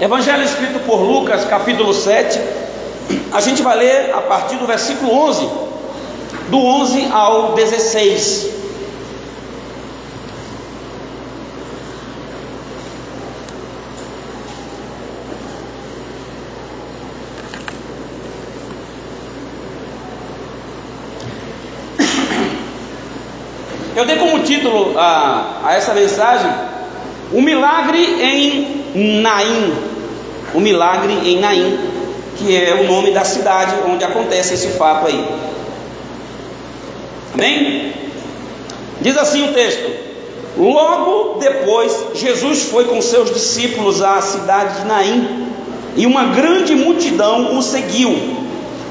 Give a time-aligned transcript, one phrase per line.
[0.00, 2.40] Evangelho escrito por Lucas, capítulo 7.
[3.32, 5.48] A gente vai ler a partir do versículo 11,
[6.48, 8.54] do 11 ao 16.
[23.94, 26.50] Eu dei como título a, a essa mensagem
[27.32, 29.74] o milagre em Naim.
[30.54, 31.78] O milagre em Naim,
[32.36, 35.24] que é o nome da cidade onde acontece esse fato aí.
[37.34, 37.92] Amém?
[39.00, 39.90] Diz assim o texto:
[40.56, 45.48] Logo depois, Jesus foi com seus discípulos à cidade de Naim,
[45.96, 48.44] e uma grande multidão o seguiu.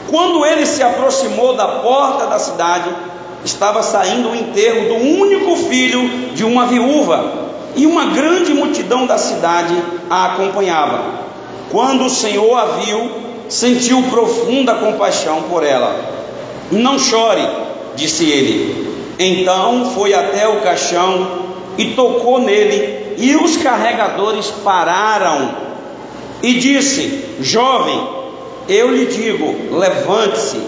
[0.09, 2.89] Quando ele se aproximou da porta da cidade,
[3.45, 9.17] estava saindo o enterro do único filho de uma viúva e uma grande multidão da
[9.17, 9.75] cidade
[10.09, 11.23] a acompanhava.
[11.71, 13.11] Quando o Senhor a viu,
[13.49, 15.95] sentiu profunda compaixão por ela.
[16.71, 17.47] Não chore,
[17.95, 18.93] disse ele.
[19.17, 21.43] Então foi até o caixão
[21.77, 25.63] e tocou nele, e os carregadores pararam.
[26.41, 28.07] E disse: Jovem,
[28.67, 30.61] eu lhe digo, levante-se.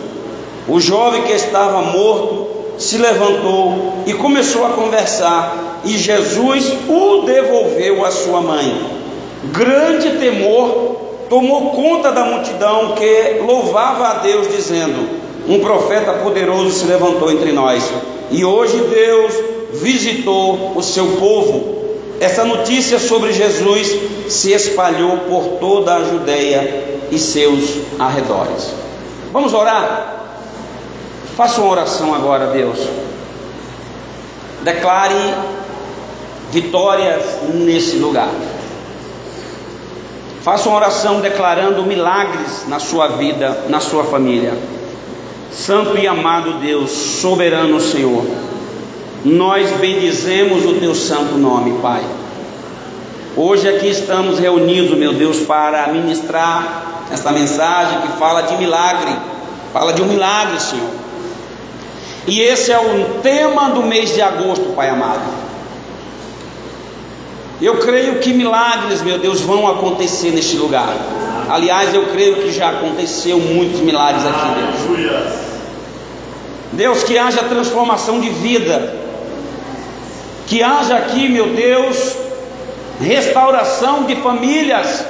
[0.67, 8.05] O jovem que estava morto se levantou e começou a conversar, e Jesus o devolveu
[8.05, 8.75] à sua mãe.
[9.51, 10.95] Grande temor
[11.29, 15.07] tomou conta da multidão que louvava a Deus, dizendo:
[15.47, 17.83] Um profeta poderoso se levantou entre nós,
[18.31, 19.33] e hoje Deus
[19.73, 21.75] visitou o seu povo.
[22.19, 23.93] Essa notícia sobre Jesus
[24.29, 28.73] se espalhou por toda a Judéia e seus arredores.
[29.31, 30.24] Vamos orar?
[31.35, 32.79] Faça uma oração agora, Deus.
[34.63, 35.35] Declare
[36.49, 38.29] vitórias nesse lugar.
[40.41, 44.53] Faça uma oração declarando milagres na sua vida, na sua família.
[45.51, 48.23] Santo e amado Deus, soberano Senhor,
[49.25, 52.03] nós bendizemos o teu santo nome, Pai.
[53.35, 59.13] Hoje aqui estamos reunidos, meu Deus, para ministrar esta mensagem que fala de milagre,
[59.73, 61.04] fala de um milagre, Senhor.
[62.27, 65.45] E esse é o tema do mês de agosto, Pai amado.
[67.61, 70.93] Eu creio que milagres, meu Deus, vão acontecer neste lugar.
[71.49, 75.33] Aliás, eu creio que já aconteceu muitos milagres aqui, Deus.
[76.73, 78.97] Deus, que haja transformação de vida.
[80.47, 82.15] Que haja aqui, meu Deus,
[82.99, 85.05] restauração de famílias.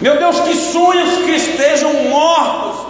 [0.00, 2.81] Meu Deus, que sonhos que estejam mortos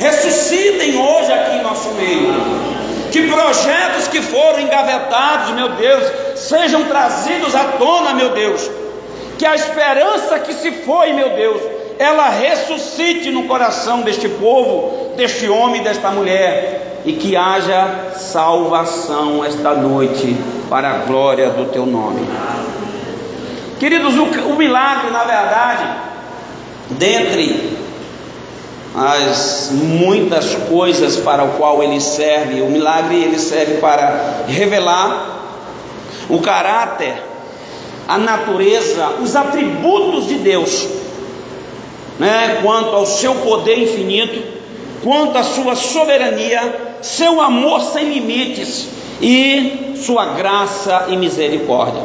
[0.00, 2.34] ressuscitem hoje aqui em nosso meio.
[3.12, 6.04] Que projetos que foram engavetados, meu Deus,
[6.36, 8.70] sejam trazidos à tona, meu Deus.
[9.36, 11.60] Que a esperança que se foi, meu Deus,
[11.98, 19.74] ela ressuscite no coração deste povo, deste homem, desta mulher, e que haja salvação esta
[19.74, 20.36] noite
[20.68, 22.26] para a glória do teu nome.
[23.78, 25.84] Queridos, o, o milagre, na verdade,
[26.90, 27.79] dentre
[28.94, 32.60] as muitas coisas para o qual ele serve.
[32.62, 35.38] O milagre ele serve para revelar
[36.28, 37.14] o caráter,
[38.06, 40.88] a natureza, os atributos de Deus,
[42.18, 42.58] né?
[42.62, 44.42] Quanto ao seu poder infinito,
[45.02, 48.88] quanto à sua soberania, seu amor sem limites
[49.20, 52.02] e sua graça e misericórdia.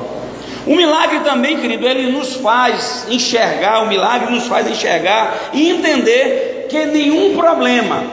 [0.67, 6.55] O milagre também, querido, ele nos faz enxergar, o milagre nos faz enxergar e entender
[6.70, 8.03] que nenhum problema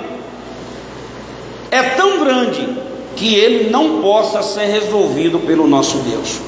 [1.71, 2.69] é tão grande
[3.17, 6.41] que ele não possa ser resolvido pelo nosso Deus.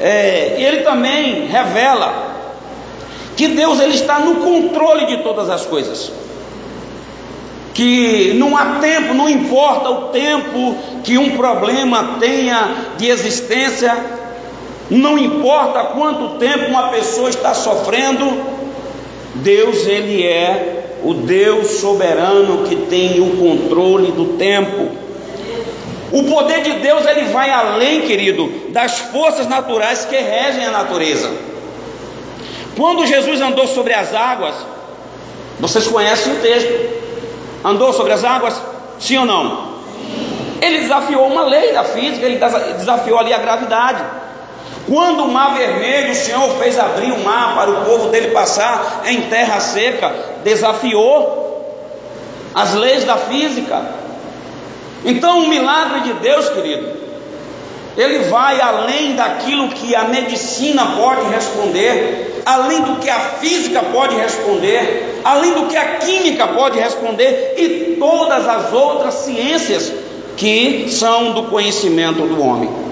[0.00, 2.30] É, ele também revela
[3.36, 6.12] que Deus ele está no controle de todas as coisas.
[7.74, 13.96] Que não há tempo, não importa o tempo que um problema tenha de existência,
[14.90, 18.26] não importa quanto tempo uma pessoa está sofrendo,
[19.42, 24.88] Deus ele é o Deus soberano que tem o controle do tempo.
[26.12, 31.30] O poder de Deus ele vai além, querido, das forças naturais que regem a natureza.
[32.76, 34.54] Quando Jesus andou sobre as águas,
[35.58, 37.00] vocês conhecem o texto.
[37.64, 38.60] Andou sobre as águas?
[38.98, 39.70] Sim ou não?
[40.60, 42.40] Ele desafiou uma lei da física, ele
[42.76, 44.02] desafiou ali a gravidade.
[44.90, 49.02] Quando o mar vermelho, o Senhor fez abrir o mar para o povo dele passar
[49.06, 51.64] em terra seca, desafiou
[52.52, 53.80] as leis da física.
[55.04, 56.88] Então, o milagre de Deus, querido,
[57.96, 64.16] ele vai além daquilo que a medicina pode responder, além do que a física pode
[64.16, 69.92] responder, além do que a química pode responder e todas as outras ciências
[70.36, 72.89] que são do conhecimento do homem.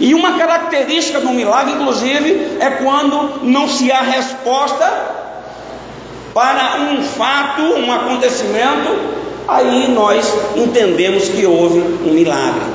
[0.00, 4.84] E uma característica do milagre, inclusive, é quando não se há resposta
[6.32, 8.90] para um fato, um acontecimento,
[9.46, 12.74] aí nós entendemos que houve um milagre.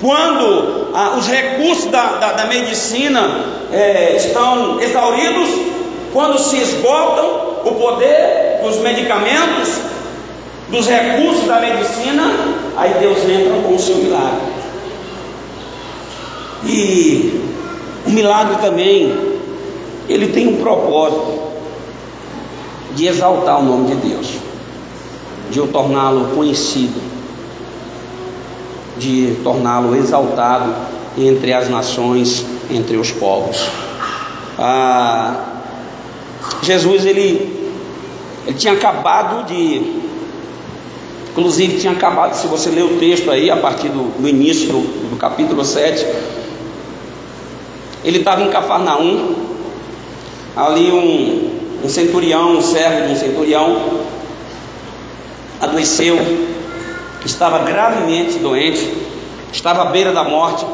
[0.00, 3.20] Quando ah, os recursos da, da, da medicina
[3.72, 5.48] é, estão exauridos,
[6.12, 9.68] quando se esgotam o poder dos medicamentos,
[10.68, 12.24] dos recursos da medicina,
[12.76, 14.61] aí Deus entra com o seu milagre.
[16.66, 17.40] E
[18.06, 19.12] o milagre também,
[20.08, 21.42] ele tem um propósito
[22.94, 24.28] de exaltar o nome de Deus,
[25.50, 27.12] de o torná-lo conhecido
[29.02, 30.74] de torná-lo exaltado
[31.18, 33.68] entre as nações, entre os povos.
[34.58, 35.60] Ah,
[36.62, 37.76] Jesus ele,
[38.46, 40.00] ele tinha acabado de,
[41.30, 45.10] inclusive tinha acabado, se você ler o texto aí, a partir do, do início do,
[45.10, 46.06] do capítulo 7,
[48.04, 49.34] ele estava em Cafarnaum,
[50.56, 54.02] ali um, um centurião, um servo de um centurião,
[55.60, 56.18] adoeceu,
[57.24, 58.92] estava gravemente doente,
[59.52, 60.66] estava à beira da morte.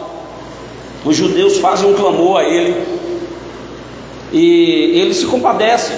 [1.05, 2.75] Os judeus fazem um clamor a ele
[4.33, 5.93] e ele se compadece.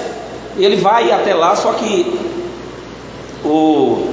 [0.58, 2.18] Ele vai até lá, só que
[3.44, 4.08] o,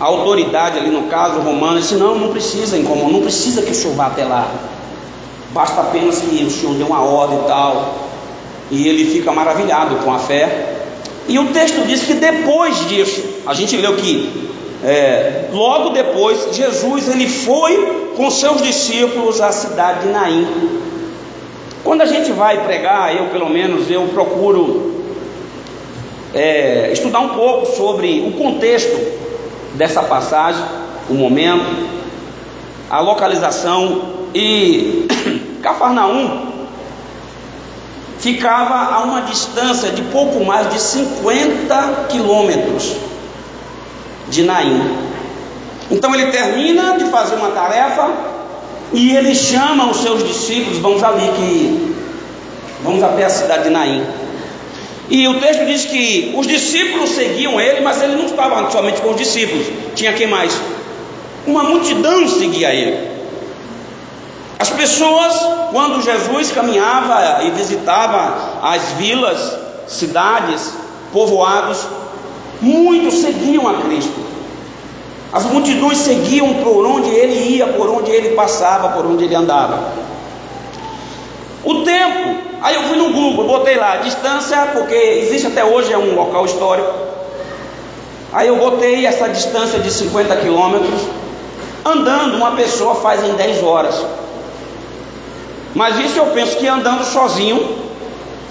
[0.00, 3.74] a autoridade ali no caso romano disse: Não, não precisa incomodar, não precisa que o
[3.74, 4.50] senhor vá até lá,
[5.52, 7.94] basta apenas que o senhor dê uma ordem e tal.
[8.70, 10.74] E ele fica maravilhado com a fé.
[11.28, 14.46] E o texto diz que depois disso, a gente leu que
[14.84, 20.46] é, logo depois, Jesus ele foi com seus discípulos à cidade de Naim.
[21.82, 24.94] Quando a gente vai pregar, eu pelo menos eu procuro
[26.34, 28.96] é, estudar um pouco sobre o contexto
[29.74, 30.62] dessa passagem,
[31.08, 31.88] o momento,
[32.90, 34.02] a localização
[34.34, 35.06] e
[35.66, 36.52] Cafarnaum
[38.20, 42.94] ficava a uma distância de pouco mais de 50 quilômetros
[44.28, 44.96] de Naim.
[45.90, 48.10] Então ele termina de fazer uma tarefa
[48.92, 51.96] e ele chama os seus discípulos, vamos ali que
[52.84, 54.06] vamos até a cidade de Naim.
[55.10, 59.10] E o texto diz que os discípulos seguiam ele, mas ele não estava somente com
[59.10, 59.66] os discípulos,
[59.96, 60.56] tinha quem mais?
[61.44, 63.15] Uma multidão seguia ele.
[64.58, 65.34] As pessoas,
[65.70, 69.56] quando Jesus caminhava e visitava as vilas,
[69.86, 70.72] cidades,
[71.12, 71.86] povoados,
[72.60, 74.24] Muitos seguiam a Cristo.
[75.32, 79.92] As multidões seguiam por onde ele ia, por onde ele passava, por onde ele andava.
[81.62, 85.98] O tempo, aí eu fui no Google, botei lá, distância, porque existe até hoje, é
[85.98, 86.90] um local histórico.
[88.32, 91.00] Aí eu botei essa distância de 50 quilômetros.
[91.84, 93.94] Andando, uma pessoa faz em 10 horas.
[95.76, 97.76] Mas isso eu penso que andando sozinho,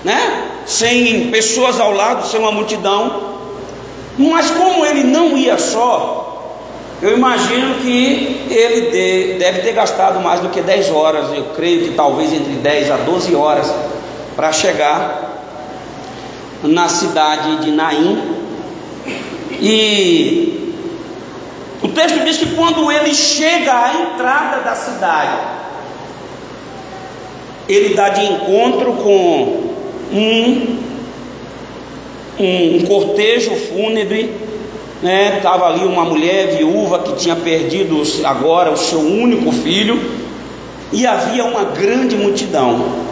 [0.04, 0.44] né?
[0.68, 3.33] Sem pessoas ao lado, sem uma multidão,
[4.16, 6.62] mas como ele não ia só,
[7.01, 11.96] eu imagino que ele deve ter gastado mais do que 10 horas, eu creio que
[11.96, 13.74] talvez entre 10 a 12 horas,
[14.36, 15.34] para chegar
[16.62, 18.36] na cidade de Naim.
[19.51, 20.75] E
[21.82, 25.54] o texto diz que quando ele chega à entrada da cidade,
[27.67, 29.74] ele dá de encontro com
[30.12, 30.86] um
[32.39, 34.34] um, cortejo fúnebre,
[35.01, 35.38] né?
[35.38, 40.00] Estava ali uma mulher viúva que tinha perdido agora o seu único filho,
[40.91, 43.05] e havia uma grande multidão.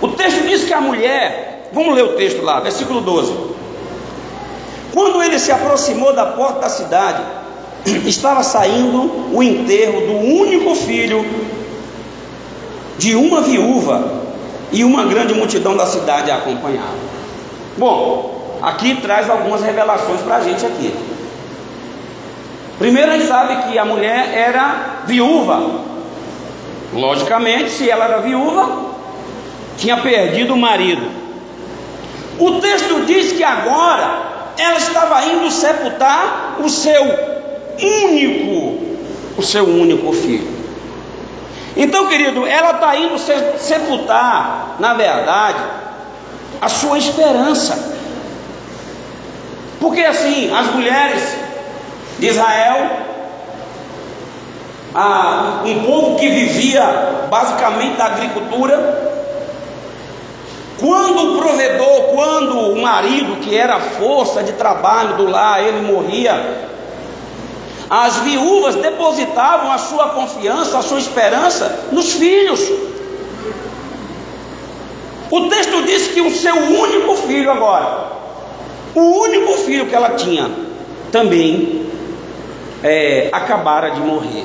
[0.00, 3.32] O texto diz que a mulher, vamos ler o texto lá, versículo 12.
[4.92, 7.22] Quando ele se aproximou da porta da cidade,
[8.06, 11.24] estava saindo o enterro do único filho
[12.98, 14.22] de uma viúva
[14.72, 16.96] e uma grande multidão da cidade a acompanhava.
[17.76, 20.92] Bom, aqui traz algumas revelações para a gente aqui.
[22.78, 25.80] Primeiro a gente sabe que a mulher era viúva.
[26.92, 28.86] Logicamente, se ela era viúva,
[29.76, 31.06] tinha perdido o marido.
[32.38, 37.35] O texto diz que agora ela estava indo sepultar o seu
[37.80, 38.86] único,
[39.36, 40.56] o seu único filho.
[41.76, 43.18] Então, querido, ela está indo
[43.58, 45.58] sepultar, na verdade,
[46.60, 47.96] a sua esperança.
[49.78, 51.36] Porque assim, as mulheres
[52.18, 52.90] de Israel,
[54.94, 59.06] a, um povo que vivia basicamente da agricultura,
[60.80, 65.80] quando o provedor, quando o marido, que era a força de trabalho do lar, ele
[65.80, 66.68] morria,
[67.88, 72.60] as viúvas depositavam a sua confiança, a sua esperança nos filhos.
[75.30, 78.12] O texto diz que o seu único filho agora,
[78.94, 80.50] o único filho que ela tinha,
[81.12, 81.86] também
[82.82, 84.44] é, acabara de morrer.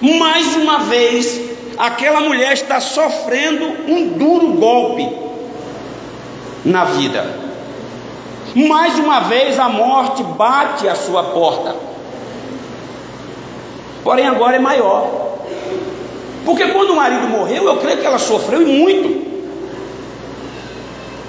[0.00, 1.40] Mais uma vez,
[1.78, 5.08] aquela mulher está sofrendo um duro golpe
[6.64, 7.46] na vida.
[8.54, 11.95] Mais uma vez a morte bate à sua porta.
[14.06, 15.10] Porém, agora é maior.
[16.44, 19.26] Porque quando o marido morreu, eu creio que ela sofreu e muito.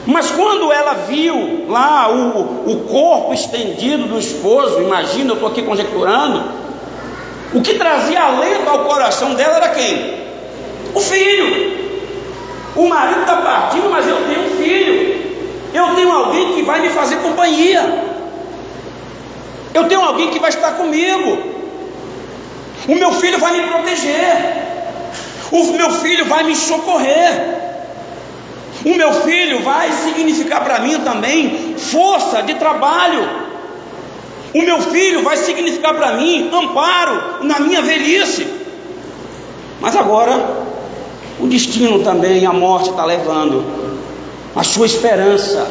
[0.06, 5.64] Mas quando ela viu lá o, o corpo estendido do esposo, imagina, eu estou aqui
[5.64, 6.44] conjecturando,
[7.56, 10.14] o que trazia alento ao coração dela era quem?
[10.94, 11.78] O filho.
[12.76, 15.18] O marido está partindo, mas eu tenho um filho.
[15.74, 18.04] Eu tenho alguém que vai me fazer companhia.
[19.74, 21.57] Eu tenho alguém que vai estar comigo.
[22.88, 24.68] O meu filho vai me proteger.
[25.52, 27.58] O meu filho vai me socorrer.
[28.86, 33.48] O meu filho vai significar para mim também força de trabalho.
[34.54, 38.48] O meu filho vai significar para mim amparo na minha velhice.
[39.80, 40.66] Mas agora,
[41.40, 43.64] o destino também, a morte está levando
[44.56, 45.70] a sua esperança,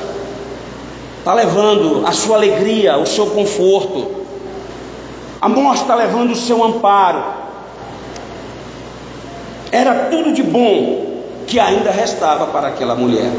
[1.19, 4.26] está levando a sua alegria, o seu conforto.
[5.47, 7.23] A morte está levando o seu amparo.
[9.71, 13.31] Era tudo de bom que ainda restava para aquela mulher.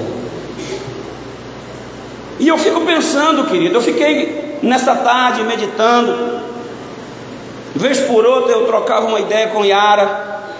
[2.39, 6.39] E eu fico pensando, querido, eu fiquei nessa tarde meditando,
[7.75, 10.53] vez por outra eu trocava uma ideia com Yara.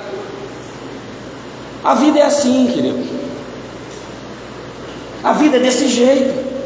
[1.82, 3.06] A vida é assim, querido.
[5.24, 6.57] A vida é desse jeito.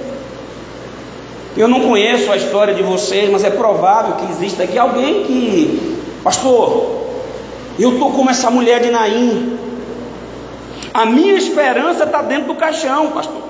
[1.55, 5.98] Eu não conheço a história de vocês, mas é provável que exista aqui alguém que,
[6.24, 7.01] pastor,
[7.77, 9.58] eu estou como essa mulher de Naim,
[10.93, 13.41] a minha esperança está dentro do caixão, pastor.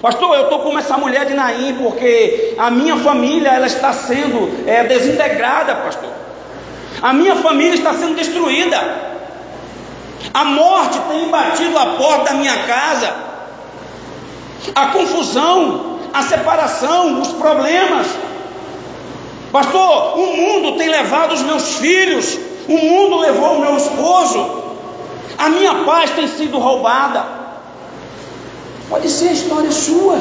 [0.00, 4.68] Pastor, eu estou como essa mulher de Naim, porque a minha família ela está sendo
[4.68, 6.10] é, desintegrada, pastor.
[7.02, 8.78] A minha família está sendo destruída.
[10.32, 13.14] A morte tem batido a porta da minha casa.
[14.74, 18.06] A confusão, a separação, os problemas.
[19.52, 24.64] Pastor, o mundo tem levado os meus filhos, o mundo levou o meu esposo,
[25.36, 27.22] a minha paz tem sido roubada.
[28.88, 30.18] Pode ser a história sua,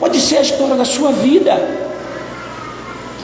[0.00, 1.88] pode ser a história da sua vida.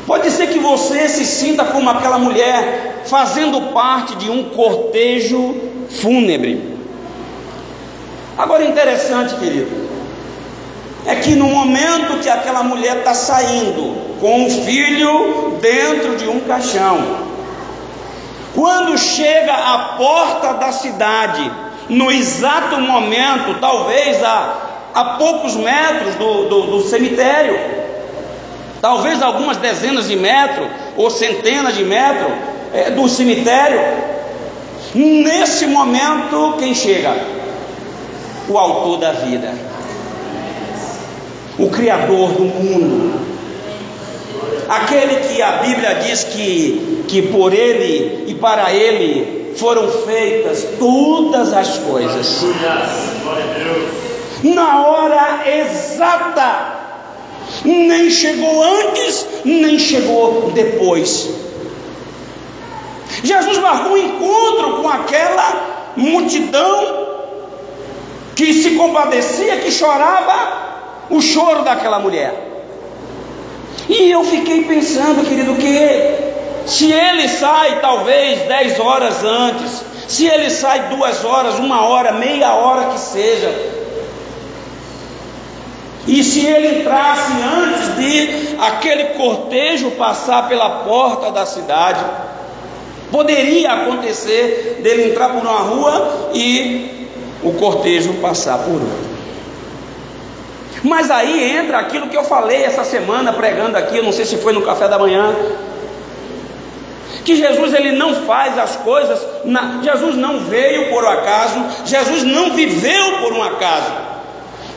[0.06, 5.56] Pode ser que você se sinta como aquela mulher, fazendo parte de um cortejo
[5.88, 6.76] fúnebre.
[8.36, 9.93] Agora, interessante, querido,
[11.06, 16.40] é que no momento que aquela mulher está saindo com o filho dentro de um
[16.40, 17.24] caixão,
[18.54, 21.50] quando chega à porta da cidade,
[21.88, 24.54] no exato momento, talvez a,
[24.94, 27.58] a poucos metros do, do, do cemitério,
[28.80, 32.32] talvez algumas dezenas de metros ou centenas de metros
[32.72, 33.80] é, do cemitério,
[34.94, 37.14] nesse momento, quem chega?
[38.48, 39.52] O autor da vida,
[41.58, 43.20] o Criador do mundo,
[44.68, 51.52] aquele que a Bíblia diz que, que por ele e para ele foram feitas todas
[51.52, 52.42] as coisas.
[54.42, 56.74] Na hora exata,
[57.64, 61.30] nem chegou antes, nem chegou depois.
[63.22, 67.14] Jesus marcou um encontro com aquela multidão
[68.34, 70.63] que se compadecia, que chorava
[71.10, 72.34] o choro daquela mulher.
[73.88, 80.50] E eu fiquei pensando, querido, que se ele sai talvez 10 horas antes, se ele
[80.50, 83.52] sai duas horas, uma hora, meia hora que seja,
[86.06, 92.04] e se ele entrasse antes de aquele cortejo passar pela porta da cidade,
[93.10, 97.08] poderia acontecer dele entrar por uma rua e
[97.42, 99.13] o cortejo passar por outra.
[100.84, 104.52] Mas aí entra aquilo que eu falei essa semana pregando aqui, não sei se foi
[104.52, 105.34] no café da manhã,
[107.24, 112.22] que Jesus ele não faz as coisas, na, Jesus não veio por um acaso, Jesus
[112.22, 113.92] não viveu por um acaso.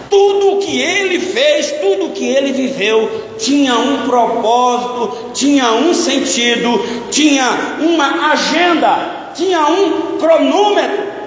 [0.10, 5.94] Tudo o que ele fez, tudo o que ele viveu, tinha um propósito, tinha um
[5.94, 7.50] sentido, tinha
[7.82, 11.18] uma agenda, tinha um cronômetro.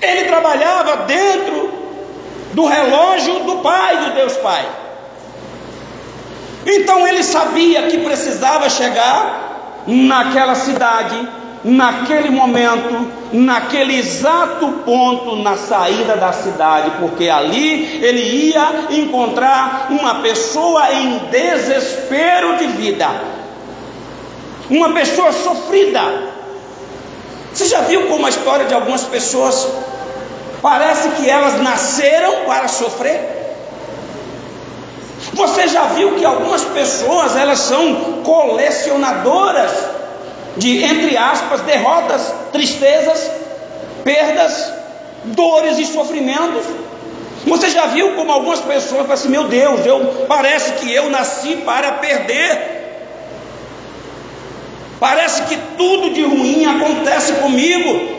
[0.00, 1.67] Ele trabalhava dentro
[2.58, 4.68] do relógio do Pai, do Deus Pai.
[6.66, 11.28] Então ele sabia que precisava chegar naquela cidade,
[11.62, 20.16] naquele momento, naquele exato ponto na saída da cidade, porque ali ele ia encontrar uma
[20.16, 23.08] pessoa em desespero de vida,
[24.68, 26.02] uma pessoa sofrida.
[27.54, 29.64] Você já viu como a história de algumas pessoas
[30.60, 33.38] parece que elas nasceram para sofrer?
[35.32, 39.70] Você já viu que algumas pessoas elas são colecionadoras
[40.56, 43.30] de, entre aspas, derrotas, tristezas,
[44.02, 44.72] perdas,
[45.24, 46.64] dores e sofrimentos.
[47.46, 51.56] Você já viu como algumas pessoas falam assim: meu Deus, eu, parece que eu nasci
[51.58, 52.76] para perder.
[54.98, 58.17] Parece que tudo de ruim acontece comigo.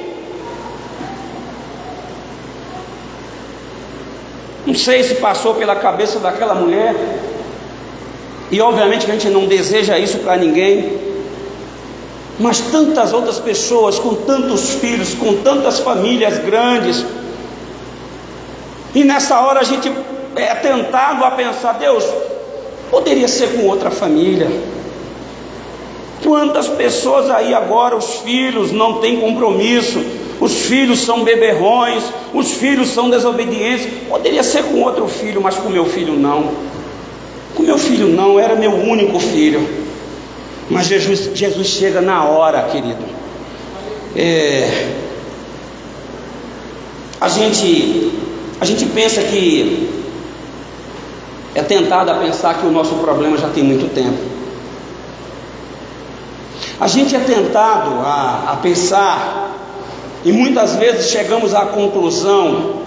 [4.69, 6.95] Não sei se passou pela cabeça daquela mulher.
[8.51, 11.09] E obviamente que a gente não deseja isso para ninguém
[12.39, 17.05] mas tantas outras pessoas com tantos filhos, com tantas famílias grandes.
[18.95, 19.91] E nessa hora a gente
[20.37, 22.05] é tentado a pensar: Deus,
[22.89, 24.49] poderia ser com outra família.
[26.23, 29.99] Quantas pessoas aí agora, os filhos não têm compromisso,
[30.39, 32.03] os filhos são beberrões,
[32.33, 33.87] os filhos são desobedientes.
[34.07, 36.51] Poderia ser com outro filho, mas com meu filho não.
[37.55, 39.67] Com meu filho não, era meu único filho.
[40.69, 43.03] Mas Jesus, Jesus chega na hora, querido.
[44.15, 44.87] É,
[47.19, 48.11] a gente,
[48.61, 49.89] a gente pensa que
[51.53, 54.17] é tentado a pensar que o nosso problema já tem muito tempo.
[56.79, 59.58] A gente é tentado a, a pensar,
[60.23, 62.81] e muitas vezes chegamos à conclusão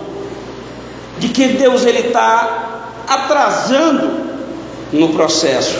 [1.18, 4.10] de que Deus ele está atrasando
[4.92, 5.78] no processo.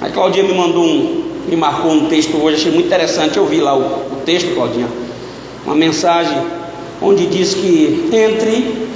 [0.00, 3.36] A Claudinha me mandou um, me marcou um texto hoje, achei muito interessante.
[3.36, 4.88] Eu vi lá o, o texto, Claudinha,
[5.66, 6.38] uma mensagem
[7.02, 8.88] onde diz que entre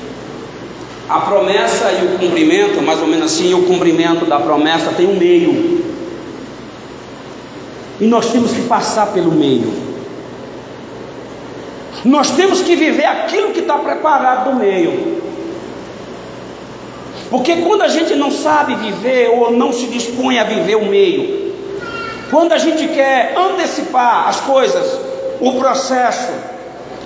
[1.08, 5.16] a promessa e o cumprimento, mais ou menos assim, o cumprimento da promessa tem um
[5.16, 5.82] meio.
[8.00, 9.91] E nós temos que passar pelo meio.
[12.04, 15.22] Nós temos que viver aquilo que está preparado no meio.
[17.30, 21.54] Porque quando a gente não sabe viver ou não se dispõe a viver o meio,
[22.30, 24.98] quando a gente quer antecipar as coisas,
[25.40, 26.32] o processo,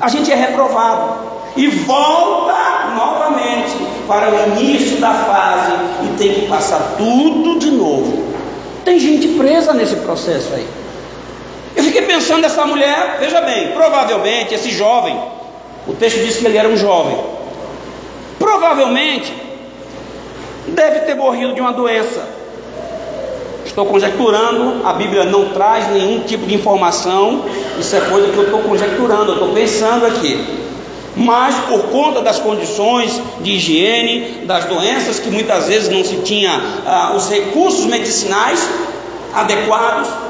[0.01, 2.55] a gente é reprovado e volta
[2.97, 5.73] novamente para o início da fase
[6.05, 8.35] e tem que passar tudo de novo.
[8.85, 10.67] Tem gente presa nesse processo aí.
[11.97, 15.19] Fiquei pensando nessa mulher, veja bem, provavelmente esse jovem,
[15.89, 17.17] o texto diz que ele era um jovem.
[18.39, 19.33] Provavelmente
[20.67, 22.23] deve ter morrido de uma doença.
[23.65, 27.47] Estou conjecturando, a Bíblia não traz nenhum tipo de informação,
[27.81, 30.39] isso é coisa que eu estou conjecturando, eu estou pensando aqui.
[31.17, 36.61] Mas por conta das condições de higiene, das doenças que muitas vezes não se tinha
[36.87, 38.69] ah, os recursos medicinais
[39.33, 40.26] adequados,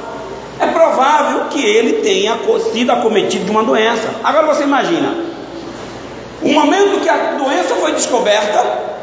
[0.58, 2.38] é provável que ele tenha
[2.72, 4.08] sido acometido de uma doença.
[4.24, 5.14] Agora você imagina,
[6.42, 8.96] o momento que a doença foi descoberta,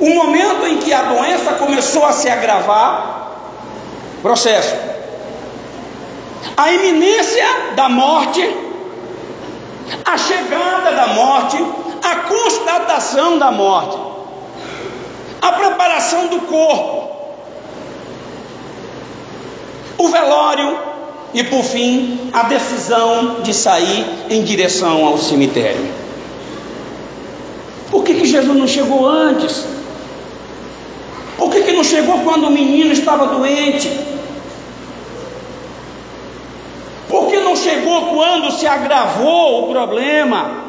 [0.00, 3.32] o momento em que a doença começou a se agravar,
[4.22, 4.74] processo.
[6.56, 8.40] A iminência da morte,
[10.04, 11.56] a chegada da morte,
[12.02, 13.98] a constatação da morte,
[15.42, 17.08] a preparação do corpo,
[19.98, 20.78] o velório
[21.34, 25.86] e por fim a decisão de sair em direção ao cemitério.
[27.90, 29.64] Por que, que Jesus não chegou antes?
[31.36, 33.90] Por que, que não chegou quando o menino estava doente?
[37.08, 40.68] Por que não chegou quando se agravou o problema?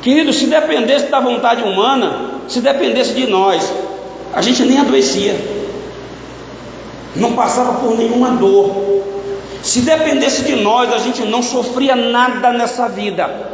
[0.00, 3.72] Querido, se dependesse da vontade humana, se dependesse de nós,
[4.34, 5.36] a gente nem adoecia,
[7.14, 9.11] não passava por nenhuma dor.
[9.62, 13.52] Se dependesse de nós, a gente não sofria nada nessa vida.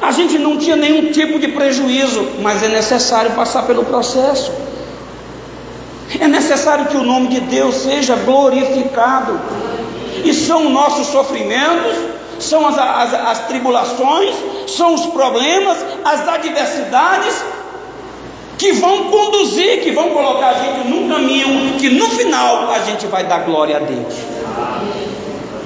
[0.00, 4.52] A gente não tinha nenhum tipo de prejuízo, mas é necessário passar pelo processo.
[6.20, 9.40] É necessário que o nome de Deus seja glorificado.
[10.24, 11.96] E são nossos sofrimentos,
[12.38, 14.34] são as, as, as tribulações,
[14.66, 17.42] são os problemas, as adversidades
[18.58, 23.06] que vão conduzir, que vão colocar a gente num caminho que no final a gente
[23.06, 24.14] vai dar glória a Deus.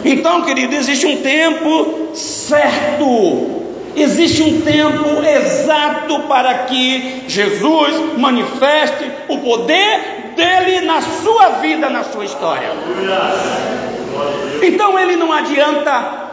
[0.04, 3.62] Então, querido, existe um tempo certo,
[3.96, 12.04] existe um tempo exato para que Jesus manifeste o poder dele na sua vida, na
[12.04, 12.70] sua história.
[14.62, 16.31] Então ele não adianta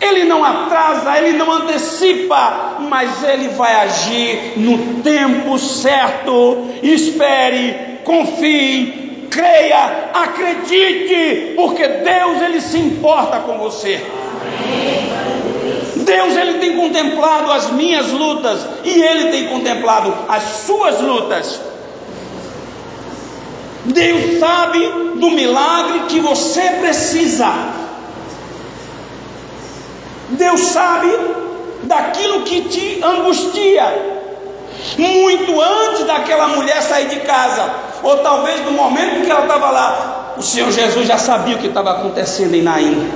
[0.00, 6.68] ele não atrasa, ele não antecipa, mas ele vai agir no tempo certo.
[6.82, 14.02] Espere, confie, creia, acredite, porque Deus ele se importa com você.
[15.96, 21.60] Deus ele tem contemplado as minhas lutas e ele tem contemplado as suas lutas.
[23.86, 24.80] Deus sabe
[25.16, 27.85] do milagre que você precisa.
[30.30, 31.08] Deus sabe
[31.84, 34.16] daquilo que te angustia,
[34.98, 37.70] muito antes daquela mulher sair de casa,
[38.02, 41.68] ou talvez no momento que ela estava lá, o Senhor Jesus já sabia o que
[41.68, 43.08] estava acontecendo em Naim,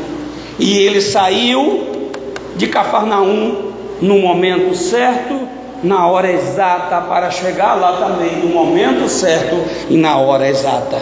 [0.59, 2.11] e ele saiu
[2.57, 5.49] de Cafarnaum no momento certo,
[5.83, 9.57] na hora exata, para chegar lá também no momento certo
[9.88, 11.01] e na hora exata.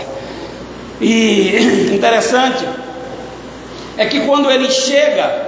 [1.01, 2.65] E interessante
[3.97, 5.48] é que quando ele chega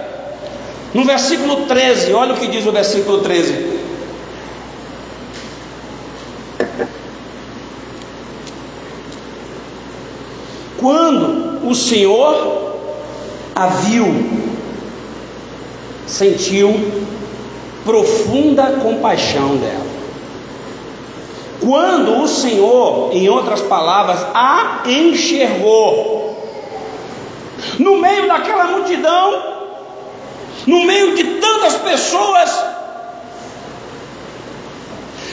[0.93, 3.81] no versículo 13, olha o que diz o versículo 13.
[10.79, 12.75] Quando o Senhor
[13.55, 14.07] a viu,
[16.07, 16.75] sentiu
[17.85, 19.91] profunda compaixão dela.
[21.61, 26.35] Quando o Senhor, em outras palavras, a enxergou,
[27.79, 29.50] no meio daquela multidão,
[30.67, 32.65] no meio de tantas pessoas.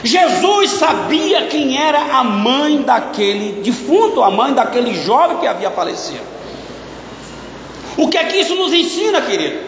[0.04, 6.22] Jesus sabia quem era a mãe daquele defunto, a mãe daquele jovem que havia falecido.
[7.98, 9.68] O que é que isso nos ensina, querido?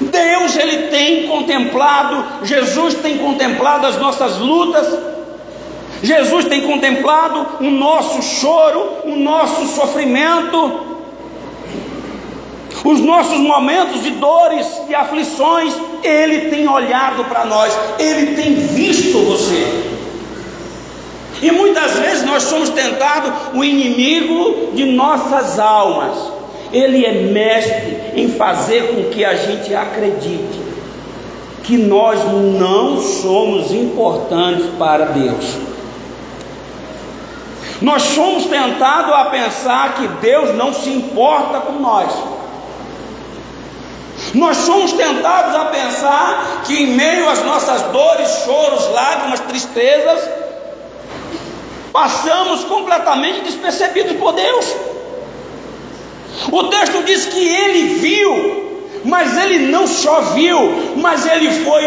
[0.00, 4.86] Deus ele tem contemplado, Jesus tem contemplado as nossas lutas,
[6.02, 10.93] Jesus tem contemplado o nosso choro, o nosso sofrimento,
[12.84, 19.18] os nossos momentos de dores e aflições, Ele tem olhado para nós, Ele tem visto
[19.20, 19.94] você.
[21.40, 26.16] E muitas vezes nós somos tentados o inimigo de nossas almas.
[26.72, 30.60] Ele é mestre em fazer com que a gente acredite
[31.62, 32.20] que nós
[32.58, 35.56] não somos importantes para Deus.
[37.80, 42.12] Nós somos tentados a pensar que Deus não se importa com nós.
[44.34, 50.28] Nós somos tentados a pensar que em meio às nossas dores, choros, lágrimas, tristezas,
[51.92, 54.74] passamos completamente despercebidos por Deus.
[56.50, 60.58] O texto diz que ele viu, mas ele não só viu,
[60.96, 61.84] mas ele foi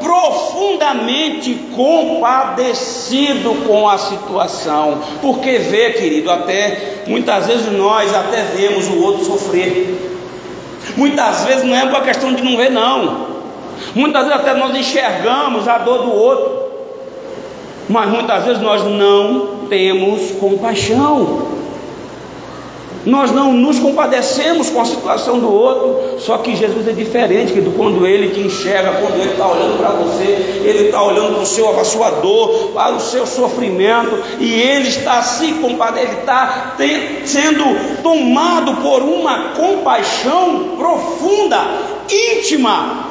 [0.00, 5.02] profundamente compadecido com a situação.
[5.20, 10.09] Porque vê, querido, até muitas vezes nós até vemos o outro sofrer.
[10.96, 13.26] Muitas vezes não é uma questão de não ver, não.
[13.94, 16.60] Muitas vezes até nós enxergamos a dor do outro,
[17.88, 21.49] mas muitas vezes nós não temos compaixão.
[23.04, 27.60] Nós não nos compadecemos com a situação do outro, só que Jesus é diferente que
[27.60, 31.42] do quando ele te enxerga, quando ele está olhando para você, ele está olhando para,
[31.42, 36.10] o seu, para a sua dor, para o seu sofrimento, e ele está se compadecendo,
[36.10, 36.74] ele está
[37.24, 41.58] sendo tomado por uma compaixão profunda,
[42.10, 43.08] íntima.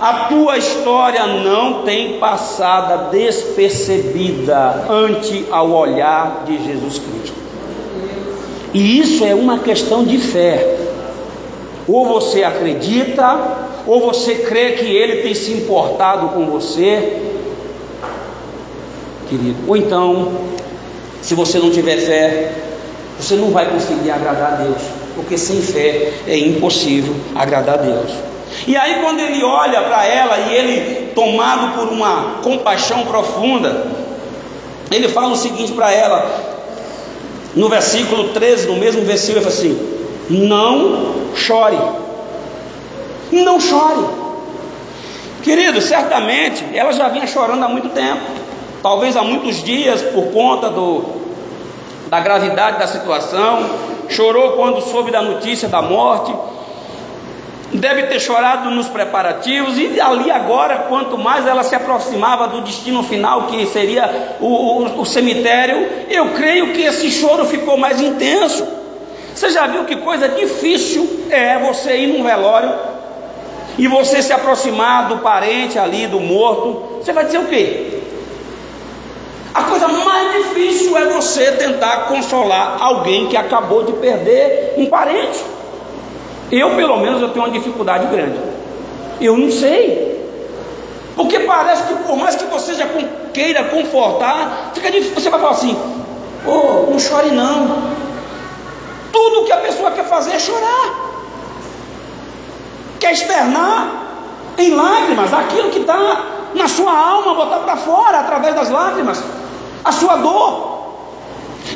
[0.00, 7.43] A tua história não tem passada despercebida ante ao olhar de Jesus Cristo.
[8.74, 10.78] E isso é uma questão de fé.
[11.86, 13.38] Ou você acredita,
[13.86, 17.20] ou você crê que ele tem se importado com você,
[19.28, 19.56] querido.
[19.68, 20.32] Ou então,
[21.22, 22.52] se você não tiver fé,
[23.18, 24.82] você não vai conseguir agradar a Deus,
[25.14, 28.10] porque sem fé é impossível agradar a Deus.
[28.66, 33.86] E aí, quando ele olha para ela e ele, tomado por uma compaixão profunda,
[34.90, 36.53] ele fala o seguinte para ela:
[37.56, 39.98] no versículo 13, no mesmo versículo, ele fala assim:
[40.30, 41.78] Não chore,
[43.32, 44.04] não chore.
[45.42, 48.22] Querido, certamente ela já vinha chorando há muito tempo,
[48.82, 51.04] talvez há muitos dias, por conta do,
[52.08, 53.68] da gravidade da situação.
[54.08, 56.34] Chorou quando soube da notícia da morte.
[57.74, 63.02] Deve ter chorado nos preparativos, e ali agora, quanto mais ela se aproximava do destino
[63.02, 68.66] final, que seria o, o, o cemitério, eu creio que esse choro ficou mais intenso.
[69.34, 72.72] Você já viu que coisa difícil é você ir num velório
[73.76, 76.98] e você se aproximar do parente ali, do morto?
[77.02, 78.02] Você vai dizer o quê?
[79.52, 85.42] A coisa mais difícil é você tentar consolar alguém que acabou de perder um parente.
[86.50, 88.38] Eu, pelo menos, eu tenho uma dificuldade grande.
[89.20, 90.14] Eu não sei.
[91.16, 92.86] Porque parece que por mais que você já
[93.32, 95.14] queira confortar, fica difícil.
[95.14, 95.76] Você vai falar assim:
[96.46, 97.82] "Oh, não chore não".
[99.12, 101.12] Tudo que a pessoa quer fazer é chorar.
[102.98, 104.04] Quer externar
[104.58, 109.22] em lágrimas aquilo que está na sua alma, botar para fora através das lágrimas,
[109.84, 110.74] a sua dor.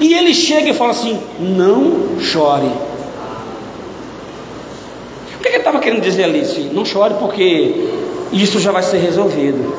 [0.00, 2.72] E ele chega e fala assim: "Não chore".
[5.38, 6.40] O que ele estava querendo dizer ali?
[6.40, 7.88] Assim, não chore porque
[8.32, 9.72] isso já vai ser resolvido.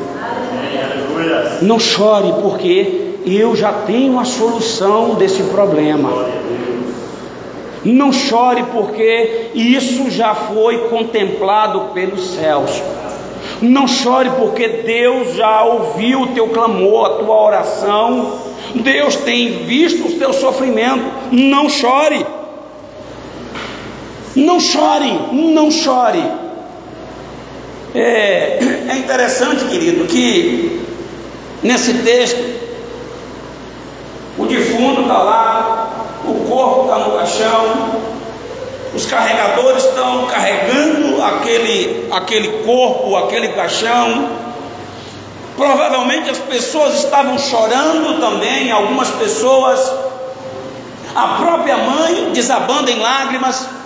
[1.61, 6.27] Não chore porque eu já tenho a solução desse problema.
[7.83, 12.81] Não chore porque isso já foi contemplado pelos céus.
[13.61, 18.33] Não chore porque Deus já ouviu o teu clamor, a tua oração.
[18.75, 21.03] Deus tem visto o teu sofrimento.
[21.31, 22.25] Não chore.
[24.35, 26.23] Não chore, não chore.
[27.93, 30.85] É, é interessante, querido, que
[31.63, 32.59] nesse texto
[34.37, 37.99] o defunto está lá, o corpo está no caixão,
[38.93, 44.29] os carregadores estão carregando aquele, aquele corpo, aquele caixão.
[45.55, 49.91] Provavelmente as pessoas estavam chorando também, algumas pessoas,
[51.13, 53.78] a própria mãe desabando em lágrimas.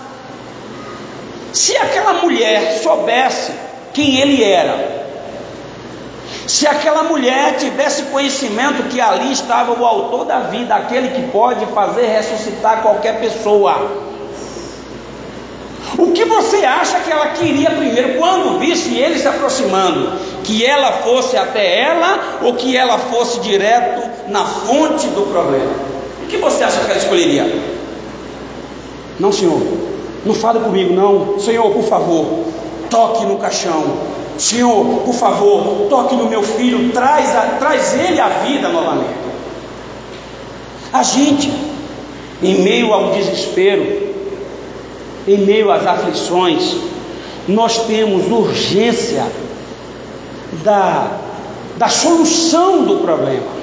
[1.54, 3.52] Se aquela mulher soubesse
[3.92, 5.04] quem ele era,
[6.48, 11.64] se aquela mulher tivesse conhecimento que ali estava o autor da vida, aquele que pode
[11.66, 13.88] fazer ressuscitar qualquer pessoa,
[15.96, 20.18] o que você acha que ela queria primeiro quando visse ele se aproximando?
[20.42, 25.70] Que ela fosse até ela ou que ela fosse direto na fonte do problema?
[26.20, 27.46] O que você acha que ela escolheria?
[29.20, 29.83] Não, senhor.
[30.24, 31.38] Não fale comigo, não.
[31.38, 32.26] Senhor, por favor,
[32.90, 33.84] toque no caixão.
[34.38, 39.24] Senhor, por favor, toque no meu filho, traz, a, traz ele à vida novamente.
[40.92, 41.52] A gente,
[42.42, 44.14] em meio ao desespero,
[45.26, 46.76] em meio às aflições,
[47.46, 49.24] nós temos urgência
[50.64, 51.18] da,
[51.76, 53.53] da solução do problema.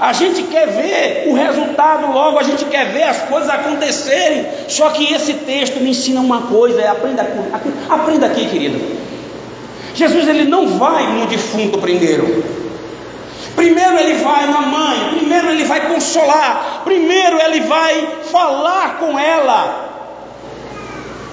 [0.00, 4.46] A gente quer ver o resultado logo, a gente quer ver as coisas acontecerem.
[4.68, 7.26] Só que esse texto me ensina uma coisa, é aprenda,
[7.88, 8.78] aprenda aqui, querido.
[9.94, 12.44] Jesus ele não vai no defunto primeiro.
[13.54, 19.86] Primeiro ele vai na mãe, primeiro ele vai consolar, primeiro ele vai falar com ela.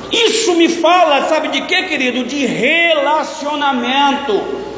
[0.10, 2.24] Isso me fala, sabe de quê, querido?
[2.24, 4.73] De relacionamento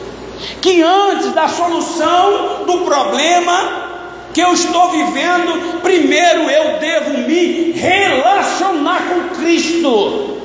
[0.62, 3.86] que antes da solução do problema
[4.34, 10.42] que eu estou vivendo, primeiro eu devo me relacionar com Cristo.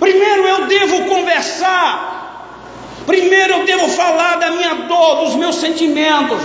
[0.00, 2.08] Primeiro eu devo conversar.
[3.06, 6.40] Primeiro eu devo falar da minha dor, dos meus sentimentos.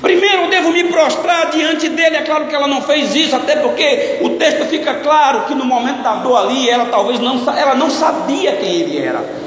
[0.00, 2.16] Primeiro eu devo me prostrar diante dele.
[2.16, 5.64] É claro que ela não fez isso, até porque o texto fica claro que no
[5.64, 9.39] momento da dor ali, ela talvez não, ela não sabia quem ele era.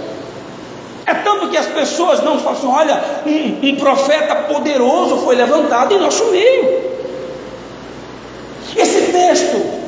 [1.49, 6.25] Que as pessoas não falam assim: olha, um, um profeta poderoso foi levantado em nosso
[6.25, 6.93] meio.
[8.75, 9.83] Esse texto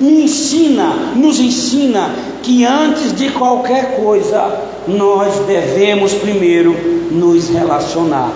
[0.00, 2.10] me ensina, nos ensina
[2.42, 6.72] que antes de qualquer coisa, nós devemos primeiro
[7.10, 8.30] nos relacionar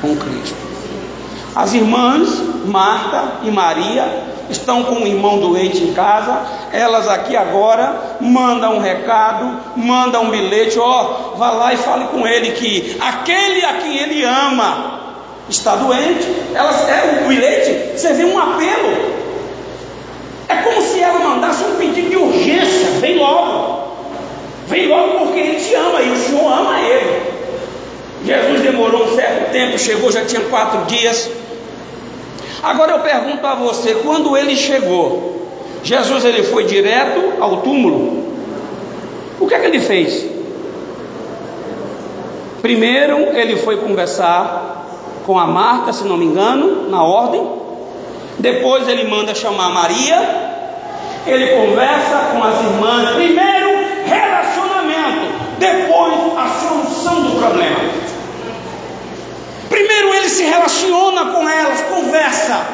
[0.00, 0.56] com Cristo.
[1.54, 2.28] As irmãs
[2.66, 4.04] Marta e Maria
[4.50, 10.30] estão com um irmão doente em casa, elas aqui agora mandam um recado, mandam um
[10.30, 15.00] bilhete, ó, vá lá e fale com ele que aquele a quem ele ama
[15.48, 16.26] está doente.
[16.54, 19.20] Elas, é, o bilhete serviu um apelo.
[20.48, 23.90] É como se ela mandasse um pedido de urgência, vem logo.
[24.66, 27.30] Vem logo porque ele te ama e o Senhor ama ele.
[28.24, 31.30] Jesus demorou um certo tempo, chegou, já tinha quatro dias.
[32.62, 35.48] Agora eu pergunto a você, quando ele chegou,
[35.82, 38.24] Jesus ele foi direto ao túmulo?
[39.40, 40.26] O que é que ele fez?
[42.60, 47.42] Primeiro ele foi conversar com a Marta, se não me engano, na ordem.
[48.38, 50.50] Depois ele manda chamar Maria.
[51.26, 53.10] ele conversa com as irmãs.
[53.14, 53.70] Primeiro,
[54.06, 57.78] relacionamento, depois, a solução do problema.
[59.68, 62.66] Primeiro, ele se relaciona com elas, conversa.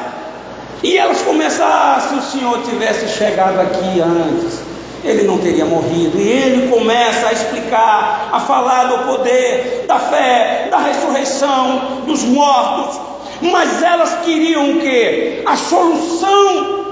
[0.87, 4.61] E elas começam, ah, se o Senhor tivesse chegado aqui antes,
[5.03, 6.17] ele não teria morrido.
[6.17, 13.01] E ele começa a explicar, a falar do poder, da fé, da ressurreição dos mortos.
[13.41, 15.41] Mas elas queriam o que?
[15.45, 16.85] A solução.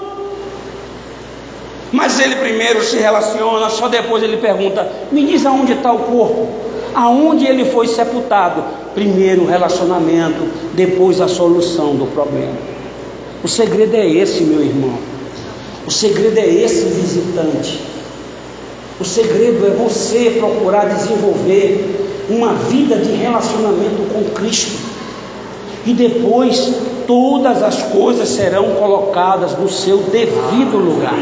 [1.89, 6.49] Mas ele primeiro se relaciona, só depois ele pergunta: me diz aonde está o corpo?
[6.93, 8.61] Aonde ele foi sepultado?
[8.93, 12.74] Primeiro o relacionamento, depois a solução do problema.
[13.45, 14.97] O segredo é esse, meu irmão.
[15.85, 17.79] O segredo é esse visitante.
[18.99, 24.79] O segredo é você procurar desenvolver uma vida de relacionamento com Cristo.
[25.85, 26.73] E depois
[27.05, 31.13] todas as coisas serão colocadas no seu devido lugar.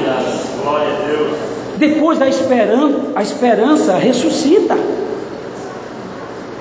[1.75, 4.77] Depois a esperança, a esperança ressuscita.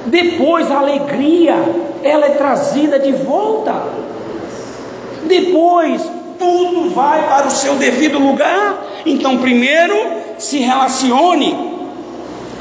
[0.06, 1.54] Depois a alegria,
[2.02, 4.02] ela é trazida de volta.
[5.24, 6.02] Depois
[6.38, 9.02] tudo vai para o seu devido lugar.
[9.06, 9.94] Então, primeiro,
[10.38, 11.72] se relacione.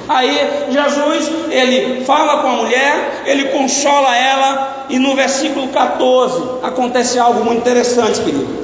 [0.07, 0.37] Aí
[0.69, 7.45] Jesus, ele fala com a mulher, ele consola ela, e no versículo 14 acontece algo
[7.45, 8.61] muito interessante, querido.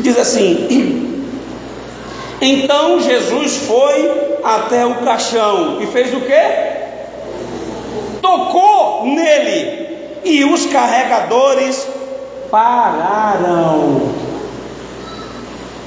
[0.00, 1.22] Diz assim:
[2.40, 4.10] Então Jesus foi
[4.42, 6.42] até o caixão e fez o que?
[8.20, 11.86] Tocou nele, e os carregadores
[12.52, 14.14] pararam.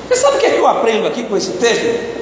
[0.07, 2.15] Você sabe o que, é que eu aprendo aqui com esse texto?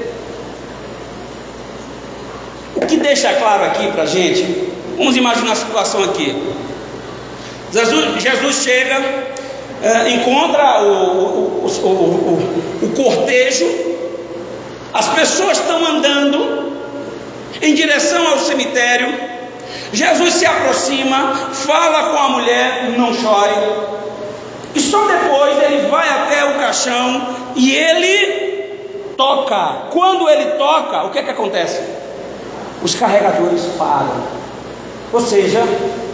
[2.75, 6.36] O que deixa claro aqui para a gente, vamos imaginar a situação aqui.
[7.71, 9.01] Jesus, Jesus chega,
[9.82, 13.65] é, encontra o, o, o, o cortejo,
[14.93, 16.73] as pessoas estão andando
[17.62, 19.08] em direção ao cemitério.
[19.93, 23.93] Jesus se aproxima, fala com a mulher, não chore.
[24.75, 29.89] E só depois ele vai até o caixão e ele toca.
[29.91, 31.81] Quando ele toca, o que é que acontece?
[32.83, 34.43] os carregadores param.
[35.12, 35.62] Ou seja,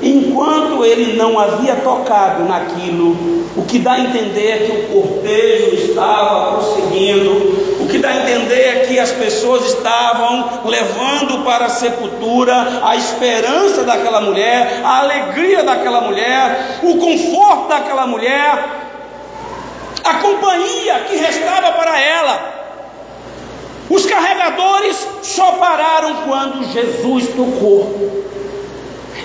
[0.03, 3.15] enquanto ele não havia tocado naquilo,
[3.55, 8.61] o que dá a entender é que o cortejo estava prosseguindo, que dá a entender
[8.61, 15.63] é que as pessoas estavam levando para a sepultura a esperança daquela mulher, a alegria
[15.63, 18.79] daquela mulher, o conforto daquela mulher,
[20.03, 22.59] a companhia que restava para ela.
[23.89, 28.23] Os carregadores só pararam quando Jesus tocou.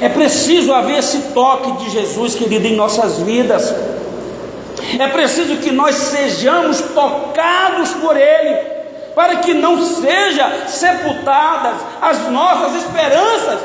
[0.00, 3.72] É preciso haver esse toque de Jesus, querido, em nossas vidas.
[4.98, 8.54] É preciso que nós sejamos tocados por Ele,
[9.14, 13.60] para que não seja sepultadas as nossas esperanças,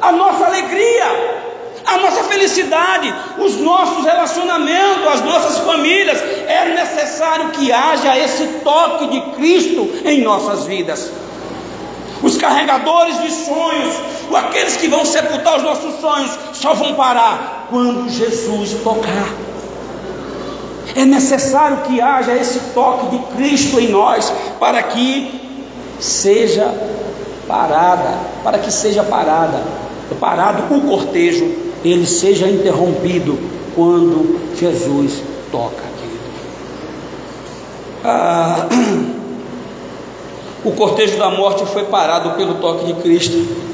[0.00, 1.44] a nossa alegria,
[1.86, 6.20] a nossa felicidade, os nossos relacionamentos, as nossas famílias.
[6.48, 11.10] É necessário que haja esse toque de Cristo em nossas vidas.
[12.22, 13.94] Os carregadores de sonhos,
[14.34, 19.55] aqueles que vão sepultar os nossos sonhos, só vão parar quando Jesus tocar.
[20.96, 25.40] É necessário que haja esse toque de Cristo em nós, para que
[26.00, 26.72] seja
[27.46, 29.62] parada, para que seja parada,
[30.18, 33.38] parado o cortejo ele seja interrompido
[33.74, 35.84] quando Jesus toca.
[38.04, 38.68] Ah,
[40.64, 43.66] o cortejo da morte foi parado pelo toque de Cristo.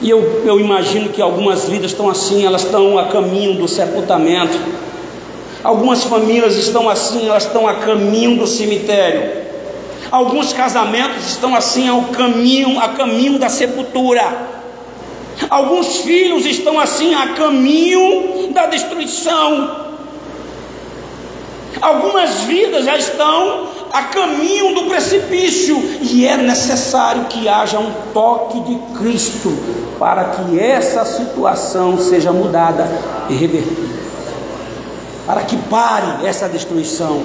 [0.00, 4.56] E eu, eu imagino que algumas vidas estão assim, elas estão a caminho do sepultamento.
[5.62, 9.48] Algumas famílias estão assim, elas estão a caminho do cemitério.
[10.10, 14.22] Alguns casamentos estão assim ao caminho, a caminho da sepultura.
[15.50, 19.88] Alguns filhos estão assim a caminho da destruição.
[21.80, 28.60] Algumas vidas já estão a caminho do precipício e é necessário que haja um toque
[28.60, 29.56] de Cristo
[29.98, 32.88] para que essa situação seja mudada
[33.28, 33.97] e revertida.
[35.28, 37.22] Para que pare essa destruição.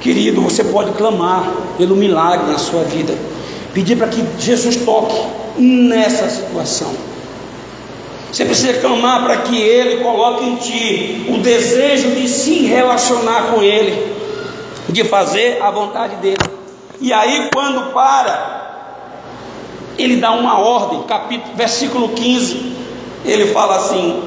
[0.00, 1.44] Querido, você pode clamar
[1.76, 3.14] pelo milagre na sua vida,
[3.74, 5.14] pedir para que Jesus toque
[5.58, 6.90] nessa situação.
[8.32, 13.62] Você precisa clamar para que Ele coloque em ti o desejo de se relacionar com
[13.62, 14.16] Ele,
[14.88, 16.38] de fazer a vontade dEle.
[16.98, 18.94] E aí, quando para,
[19.98, 22.74] Ele dá uma ordem, capítulo, versículo 15,
[23.26, 24.22] ele fala assim: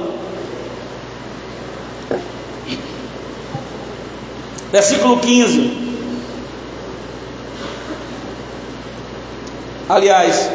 [4.71, 5.89] Versículo 15.
[9.89, 10.51] Aliás,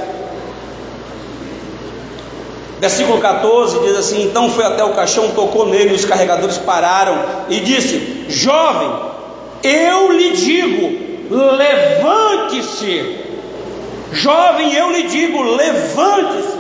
[2.79, 7.59] versículo 14 diz assim: Então foi até o caixão, tocou nele, os carregadores pararam e
[7.59, 8.93] disse: Jovem,
[9.65, 13.25] eu lhe digo, levante-se.
[14.13, 16.59] Jovem, eu lhe digo, levante-se.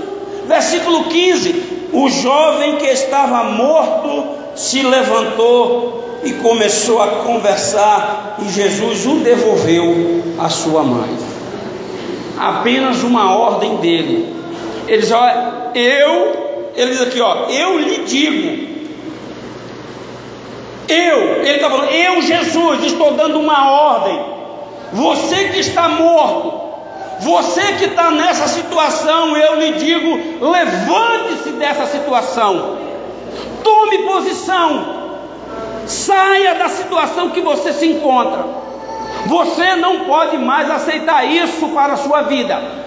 [0.48, 9.06] Versículo 15: O jovem que estava morto se levantou e começou a conversar, e Jesus
[9.06, 11.16] o devolveu à sua mãe.
[12.38, 14.34] Apenas uma ordem dele.
[14.88, 18.74] Ele diz: Olha, eu, ele diz aqui, ó, eu lhe digo.
[20.86, 24.20] Eu, ele está falando, eu, Jesus, estou dando uma ordem.
[24.92, 26.64] Você que está morto,
[27.20, 32.78] você que está nessa situação, eu lhe digo: levante-se dessa situação,
[33.62, 34.84] tome posição,
[35.86, 38.44] saia da situação que você se encontra.
[39.26, 42.84] Você não pode mais aceitar isso para a sua vida.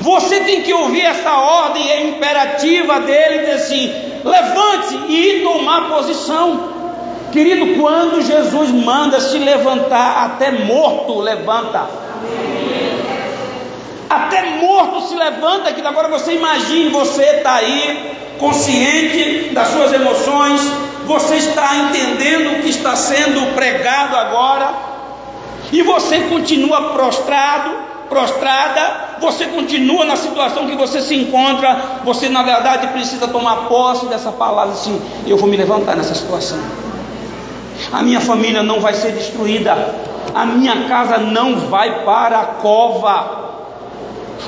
[0.00, 3.94] Você tem que ouvir essa ordem imperativa dele, dizer assim:
[4.24, 6.74] levante e tomar posição.
[7.32, 11.88] Querido, quando Jesus manda se levantar, até morto levanta.
[14.08, 20.60] Até morto se levanta, que agora você imagine, você está aí, consciente das suas emoções,
[21.06, 24.70] você está entendendo o que está sendo pregado agora,
[25.72, 27.70] e você continua prostrado,
[28.08, 34.06] prostrada, você continua na situação que você se encontra, você na verdade precisa tomar posse
[34.06, 36.58] dessa palavra assim, eu vou me levantar nessa situação.
[37.92, 39.94] A minha família não vai ser destruída,
[40.34, 43.43] a minha casa não vai para a cova.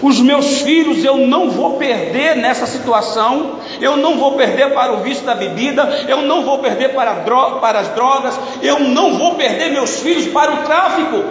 [0.03, 4.99] Os meus filhos eu não vou perder nessa situação, eu não vou perder para o
[4.99, 7.15] vício da bebida, eu não vou perder para,
[7.61, 11.25] para as drogas, eu não vou perder meus filhos para o tráfico,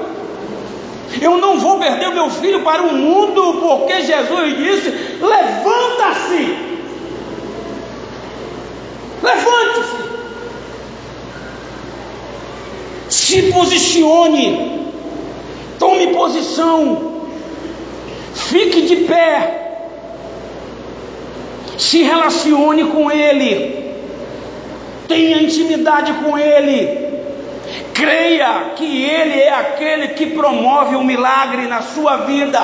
[1.21, 4.89] eu não vou perder meu filho para o mundo, porque Jesus disse:
[5.21, 6.57] levanta-se,
[9.21, 10.05] levante-se,
[13.09, 14.91] se posicione,
[15.77, 17.14] tome posição.
[18.49, 19.61] Fique de pé.
[21.77, 23.93] Se relacione com Ele.
[25.07, 27.05] Tenha intimidade com Ele.
[27.93, 32.61] Creia que Ele é aquele que promove o um milagre na sua vida.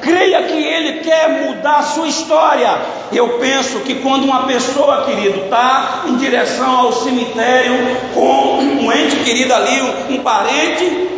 [0.00, 2.78] Creia que Ele quer mudar a sua história.
[3.12, 7.74] Eu penso que quando uma pessoa, querido, está em direção ao cemitério
[8.14, 11.15] com um ente querido ali, um, parente,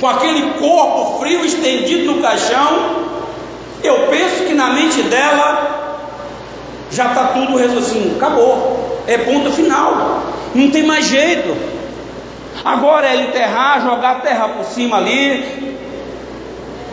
[0.00, 3.10] com aquele corpo frio estendido no caixão,
[3.84, 5.78] eu penso que na mente dela
[6.90, 10.22] já está tudo assim, acabou, é ponto final,
[10.54, 11.56] não tem mais jeito.
[12.64, 15.76] Agora é enterrar, jogar a terra por cima ali,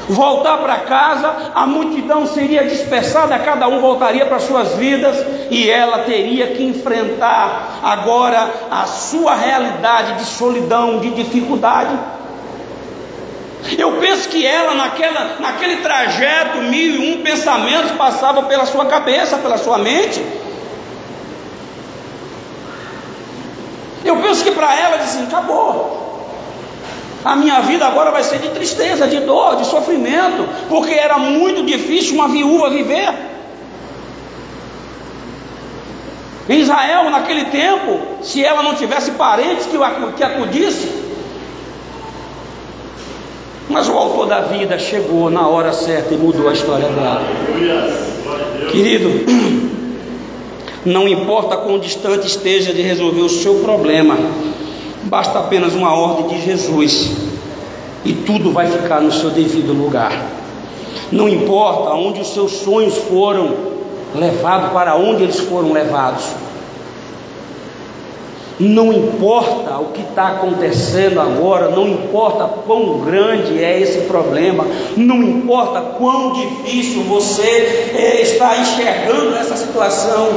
[0.08, 5.18] voltar para casa, a multidão seria dispersada, cada um voltaria para suas vidas
[5.50, 11.98] e ela teria que enfrentar agora a sua realidade de solidão, de dificuldade.
[13.78, 19.38] Eu penso que ela, naquela, naquele trajeto, mil e um pensamentos passavam pela sua cabeça,
[19.38, 20.24] pela sua mente.
[24.06, 26.06] Eu penso que para ela, disse: acabou.
[27.26, 31.64] A minha vida agora vai ser de tristeza, de dor, de sofrimento, porque era muito
[31.64, 33.14] difícil uma viúva viver.
[36.48, 39.78] Em Israel, naquele tempo, se ela não tivesse parentes que,
[40.16, 41.07] que acudisse,
[43.70, 47.22] mas o autor da vida chegou na hora certa e mudou a história dela.
[48.72, 49.10] Querido,
[50.86, 54.18] não importa quão distante esteja de resolver o seu problema,
[55.04, 57.12] basta apenas uma ordem de Jesus
[58.06, 60.14] e tudo vai ficar no seu devido lugar.
[61.12, 63.54] Não importa onde os seus sonhos foram
[64.16, 66.24] levados, para onde eles foram levados.
[68.60, 75.22] Não importa o que está acontecendo agora, não importa quão grande é esse problema, não
[75.22, 80.30] importa quão difícil você é, está enxergando essa situação,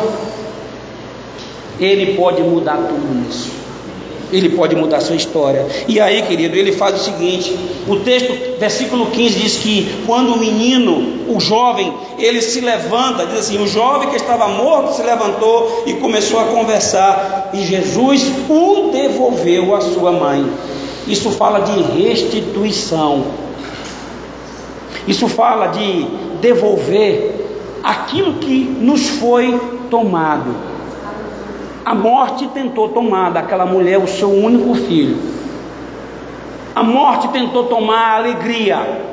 [1.79, 3.60] Ele pode mudar tudo isso.
[4.33, 5.67] Ele pode mudar sua história.
[5.89, 7.57] E aí, querido, ele faz o seguinte:
[7.89, 13.41] o texto, versículo 15, diz que quando o menino, o jovem, ele se levanta, diz
[13.41, 18.91] assim: o jovem que estava morto se levantou e começou a conversar, e Jesus o
[18.93, 20.49] devolveu à sua mãe.
[21.07, 23.25] Isso fala de restituição,
[25.09, 26.07] isso fala de
[26.41, 27.41] devolver
[27.83, 29.59] aquilo que nos foi
[29.91, 30.70] tomado.
[31.85, 35.19] A morte tentou tomar daquela mulher o seu único filho.
[36.75, 39.11] A morte tentou tomar a alegria.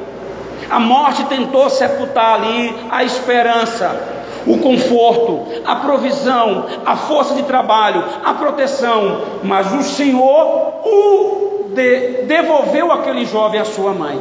[0.69, 8.03] A morte tentou sepultar ali a esperança, o conforto, a provisão, a força de trabalho,
[8.23, 14.19] a proteção, mas o Senhor o de, devolveu aquele jovem à sua mãe.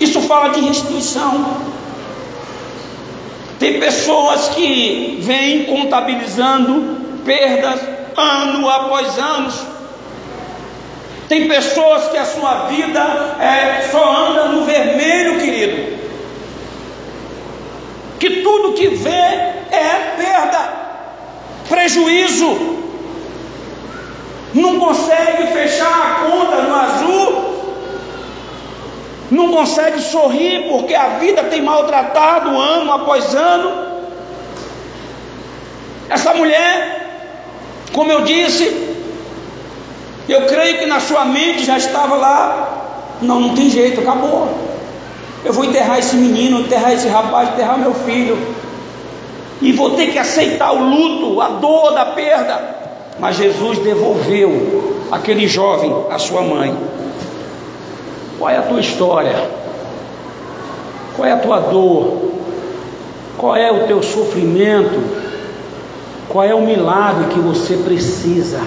[0.00, 1.46] Isso fala de restituição.
[3.60, 7.80] Tem pessoas que vêm contabilizando perdas
[8.16, 9.52] ano após ano.
[11.28, 13.00] Tem pessoas que a sua vida
[13.40, 16.02] é, só anda no vermelho, querido
[18.22, 20.72] que tudo que vê é perda,
[21.68, 22.78] prejuízo,
[24.54, 27.52] não consegue fechar a conta no azul,
[29.28, 33.90] não consegue sorrir porque a vida tem maltratado ano após ano.
[36.08, 36.91] Essa mulher,
[37.92, 38.92] como eu disse,
[40.28, 44.48] eu creio que na sua mente já estava lá, não, não tem jeito, acabou.
[45.44, 48.38] Eu vou enterrar esse menino, enterrar esse rapaz, enterrar meu filho.
[49.60, 52.82] E vou ter que aceitar o luto, a dor da perda.
[53.18, 56.74] Mas Jesus devolveu aquele jovem à sua mãe.
[58.38, 59.50] Qual é a tua história?
[61.16, 62.32] Qual é a tua dor?
[63.36, 65.21] Qual é o teu sofrimento?
[66.32, 68.58] Qual é o milagre que você precisa?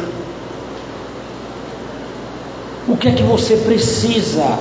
[2.87, 4.59] O que é que você precisa?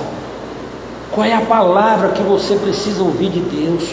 [1.11, 3.83] Qual é a palavra que você precisa ouvir de Deus?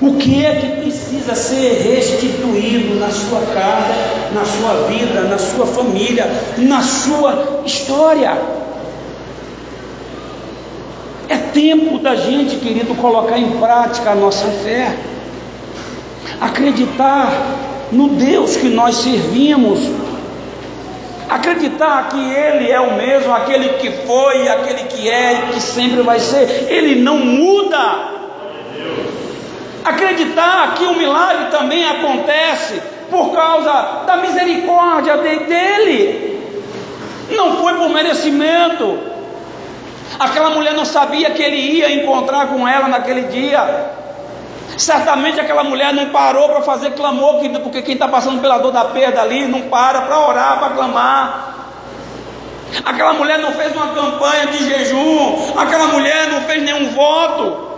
[0.00, 3.92] O que é que precisa ser restituído na sua casa,
[4.32, 8.40] na sua vida, na sua família, na sua história?
[11.28, 14.96] É tempo da gente, querido, colocar em prática a nossa fé,
[16.40, 17.30] acreditar
[17.92, 19.80] no Deus que nós servimos,
[21.28, 26.02] acreditar que Ele é o mesmo, aquele que foi, aquele que é e que sempre
[26.02, 28.20] vai ser, Ele não muda.
[29.84, 36.38] Acreditar que o milagre também acontece por causa da misericórdia dele,
[37.30, 38.98] não foi por merecimento.
[40.18, 43.99] Aquela mulher não sabia que ele ia encontrar com ela naquele dia.
[44.80, 48.86] Certamente aquela mulher não parou para fazer clamor, porque quem está passando pela dor da
[48.86, 51.54] perda ali não para para orar, para clamar.
[52.82, 57.68] Aquela mulher não fez uma campanha de jejum, aquela mulher não fez nenhum voto.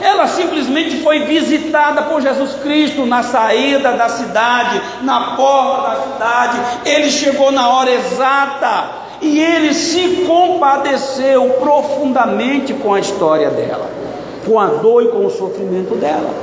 [0.00, 6.58] Ela simplesmente foi visitada por Jesus Cristo na saída da cidade, na porta da cidade.
[6.84, 8.90] Ele chegou na hora exata
[9.20, 14.04] e ele se compadeceu profundamente com a história dela
[14.44, 16.34] com a dor e com o sofrimento dela.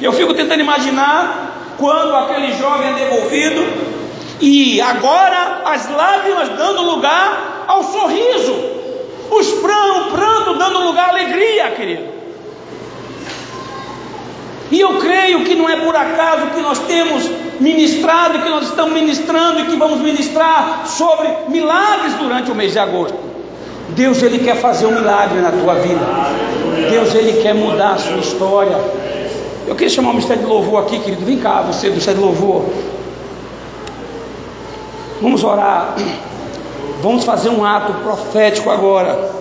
[0.00, 3.62] Eu fico tentando imaginar quando aquele jovem é devolvido
[4.40, 8.54] e agora as lágrimas dando lugar ao sorriso,
[9.30, 12.18] os o pranto dando lugar à alegria, querido.
[14.70, 17.24] E eu creio que não é por acaso que nós temos
[17.58, 22.78] ministrado, que nós estamos ministrando e que vamos ministrar sobre milagres durante o mês de
[22.78, 23.27] agosto.
[23.90, 26.04] Deus ele quer fazer um milagre na tua vida.
[26.90, 28.76] Deus ele quer mudar a sua história.
[29.66, 31.24] Eu queria chamar o Ministério de Louvor aqui, querido.
[31.24, 32.64] Vem cá, você do Ministério de Louvor.
[35.20, 35.94] Vamos orar.
[37.02, 39.38] Vamos fazer um ato profético agora.